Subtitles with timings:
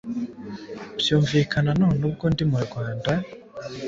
[0.99, 3.11] byakumvikana none ubwo ndi mu Rwanda